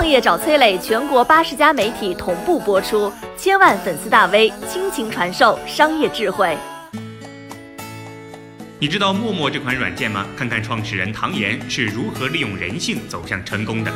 [0.00, 6.56] 创业找崔磊，全国八十家媒体同步播出，千万粉丝大 V 倾情传授商业智慧。
[8.78, 10.26] 你知道陌陌这款软件吗？
[10.34, 13.92] 看看创始人唐岩是如何利用人性走向成功的。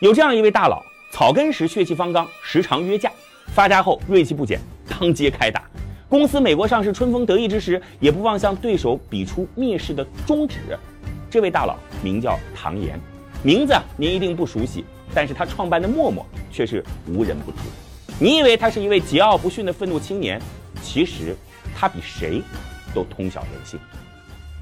[0.00, 3.12] 有这样一位大佬，草根时血气方刚，时常约架，
[3.48, 4.58] 发家后锐气不减，
[4.88, 5.62] 当街开打。
[6.08, 10.56] 公司美国上市春风得意之时，也不忘向对手比出蔑视的中指。
[11.34, 12.96] 这位大佬名叫唐岩，
[13.42, 17.58] 名字您一定不熟悉，但是他创办的陌陌却是无人不知。
[18.20, 20.40] 你以为他是一位桀骜不驯的愤怒青年，
[20.80, 21.34] 其实
[21.74, 22.40] 他比谁
[22.94, 23.80] 都通晓人性。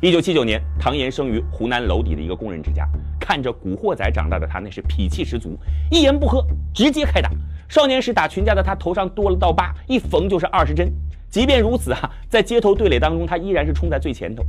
[0.00, 2.88] 一九七九年，唐岩生于湖南娄底的一个工人之家，
[3.20, 5.58] 看着古惑仔长大的他，那是脾气十足，
[5.90, 7.28] 一言不合直接开打。
[7.68, 10.90] 少年时打群架的他头上多了道疤，一缝就是二十针。
[11.28, 14.42] 即便如此啊，在街头对垒当中，他依然是冲在最前头。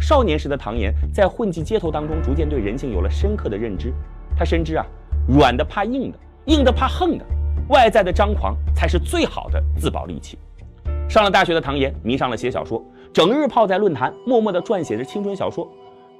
[0.00, 3.92] 少年时的唐岩在混迹街头当中，逐渐对人性有了深刻的认知。
[4.36, 4.84] 他深知啊，
[5.28, 7.24] 软的怕硬的，硬的怕横的，
[7.68, 10.36] 外在的张狂才是最好的自保利器。
[11.08, 15.68] 上了大学的唐岩迷上了写小说，整日泡在论坛，默默地撰写着青春小说。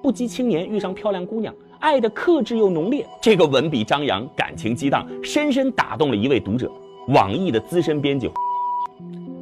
[0.02, 6.70] 不羁青年遇上漂亮姑娘，爱的克制又浓烈，这个文笔张扬，感情激荡，深深打动了一位读者——
[7.08, 8.30] 网易的资深编辑。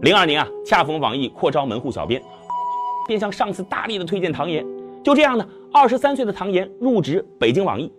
[0.03, 2.23] 零二年啊，恰逢网易扩招门户小编，
[3.07, 4.65] 便向上司大力的推荐唐岩。
[5.03, 7.93] 就这样呢，二十三岁的唐岩入职北京网易。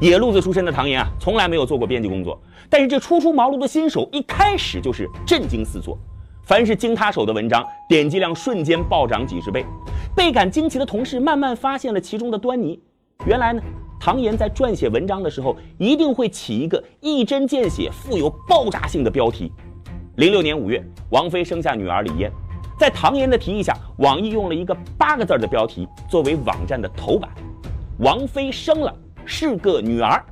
[0.00, 5.98] 野路子出身的唐岩啊，从来没有做过编辑工作，但是这初出茅庐的新手一开始就是震惊四座。
[6.44, 9.64] 凡是经他手的文章，点击量瞬间暴涨几十倍。
[10.16, 12.80] 倍感惊奇的同事慢慢发现了其中的端倪。
[13.26, 13.62] 原来呢，
[14.00, 19.52] 唐岩在撰写文章的时候，一定会起一个一针见血、富有爆炸性的标题。
[20.16, 22.32] 零六年五月，王菲生下女儿李嫣，
[22.80, 27.30] 在唐岩的提议下，网易用了一个八个字的标题作为网站的头版
[28.00, 30.24] ：“王菲生了，是个女儿。”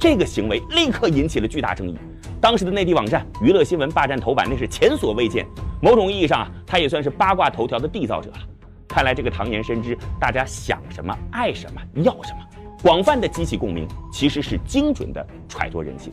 [0.00, 1.94] 这个行为立刻引起了巨大争议。
[2.40, 5.46] 当时的内地网站娱乐新闻霸占头版，那是前所未见。
[5.82, 8.38] 某种意义上啊，他也算是八卦头条的缔造者了。
[8.88, 12.38] 看来这个唐岩深知大家想什么、爱什么、要什么，
[12.82, 16.10] 广泛的激起共鸣，其实是精准的揣度人心。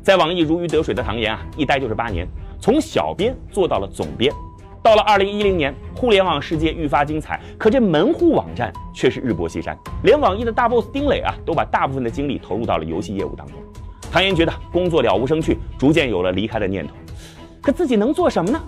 [0.00, 2.24] 在网易如鱼得水的唐岩啊，一待就是八年，
[2.60, 4.32] 从小编做到了总编。
[4.82, 9.78] 到了二零一零年，互联网世界愈发精彩，可这门户网站却是日薄西山。
[10.02, 13.56] 连网易的大 boss 丁磊啊，都把大部分的精力投入到了游戏业务当中。
[14.10, 16.94] 唐岩觉得工作了无生趣，逐渐有了离开的念头。
[17.60, 18.60] 可自己能做什么呢？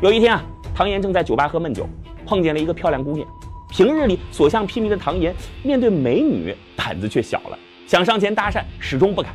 [0.00, 0.42] 有一天啊，
[0.74, 1.86] 唐岩正在酒吧喝闷酒，
[2.24, 3.28] 碰见了一个漂亮姑娘。
[3.68, 9.32] 平日里所向披靡的唐岩，面对美女胆子却小了，想上前搭讪，始终不敢。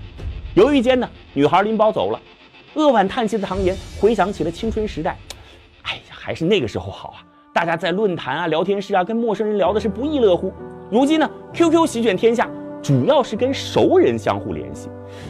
[0.56, 2.20] 犹豫间呢，女孩拎包走了，
[2.74, 5.16] 扼腕叹息的唐岩回想起了青春时代，
[6.26, 7.22] 还是那个时候好啊！
[7.54, 10.52] 大家在论坛啊、聊天室啊，跟陌生人聊的是不亦乐乎。
[10.90, 12.50] 如今呢，QQ 席卷天下，
[12.82, 14.90] 主要是跟熟人相互联系。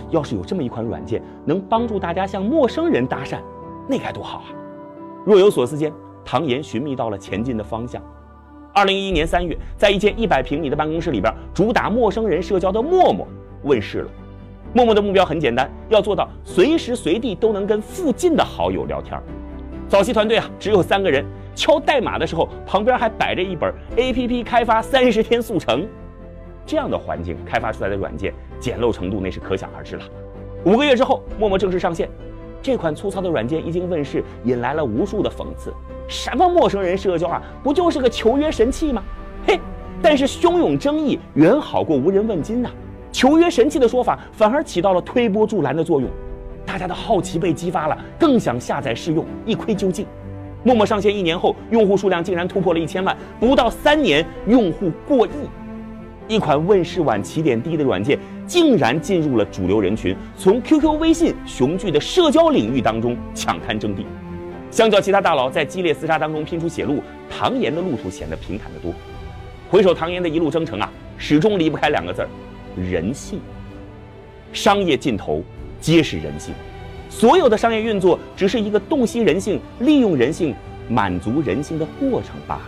[0.10, 3.40] 要是有这么一款软件，能帮助大家向陌生人搭讪，
[3.90, 4.46] 那该多好啊！
[5.26, 5.92] 若有所思间，
[6.24, 8.02] 唐岩寻觅到了前进的方向。
[8.74, 13.28] 二零一一年三月，在一间一百平米的办公室里边，主打陌生人社交的陌陌
[13.64, 14.12] 问世了。
[14.74, 19.22] 陌陌的目标很简单，要做到随时随地都能跟附近的好友聊天。
[19.88, 21.24] 早期团队啊只有三个人，
[21.54, 25.88] 敲代码的时候旁边还摆着一本 APP 开发三十天速成。
[26.66, 30.04] 这样的环境开发出来的软件简陋程度那是可想而知了。
[30.66, 32.10] 五个月之后，陌陌正式上线。
[32.64, 35.72] 这款粗糙的软件一经问世，引来了无数的讽刺。
[36.08, 39.04] 什么陌生人社交啊，不就是个求约神器吗？
[39.46, 39.60] 嘿，
[40.02, 42.72] 但是汹涌争议远好过无人问津呐。
[43.12, 46.10] 求约神器的说法反而起到了推波助澜的作用，
[46.76, 50.06] 大家的好奇被激发了，更想下载试用，一窥究竟。
[50.62, 55.30] 陌陌上线一年后，用户数量竟然突破了一千万，不到三年，用户过亿。
[56.28, 64.06] 一款问世晚、起点低的软件，竟然进入了主流人群，从 QQ、微信雄踞的社交领域当中抢滩争地。
[64.70, 68.92] 相较其他大佬在激烈厮杀当中拼出血路，唐岩的路途显得平坦得多。
[69.70, 72.28] 回首唐岩的一路征程啊，始终离不开两个字儿。
[72.76, 73.40] 人性，
[74.52, 75.42] 商业尽头
[75.86, 76.52] 皆是人性，
[77.12, 80.56] 所有的商业运作只是一个洞悉人性、利用人性、
[80.90, 82.62] 满足人性的过程罢了。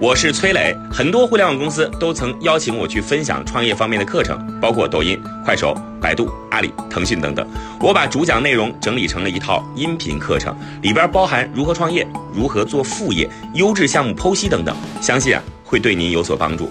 [0.00, 7.44] 我是崔磊，很多互联网公司都曾邀请我去分享创业方面的课程，包括抖音、快手、百度、阿里、腾讯等等。
[7.80, 16.70] 我把主讲内容整理成了一套音频课程，里边包含如何创业、如何做副业、优质项目剖析等等，相信啊会对您有所帮助。